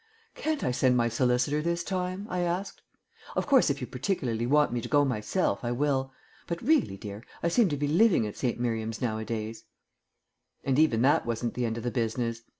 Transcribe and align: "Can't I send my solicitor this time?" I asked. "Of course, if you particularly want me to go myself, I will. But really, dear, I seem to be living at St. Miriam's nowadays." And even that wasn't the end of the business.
"Can't 0.33 0.63
I 0.63 0.71
send 0.71 0.97
my 0.97 1.09
solicitor 1.09 1.61
this 1.61 1.83
time?" 1.83 2.25
I 2.27 2.39
asked. 2.39 2.81
"Of 3.35 3.45
course, 3.45 3.69
if 3.69 3.81
you 3.81 3.85
particularly 3.85 4.47
want 4.47 4.73
me 4.73 4.81
to 4.81 4.89
go 4.89 5.05
myself, 5.05 5.63
I 5.63 5.71
will. 5.73 6.11
But 6.47 6.59
really, 6.63 6.97
dear, 6.97 7.23
I 7.43 7.49
seem 7.49 7.69
to 7.69 7.77
be 7.77 7.87
living 7.87 8.25
at 8.25 8.35
St. 8.35 8.59
Miriam's 8.59 8.99
nowadays." 8.99 9.63
And 10.63 10.79
even 10.79 11.03
that 11.03 11.27
wasn't 11.27 11.53
the 11.53 11.65
end 11.65 11.77
of 11.77 11.83
the 11.83 11.91
business. 11.91 12.41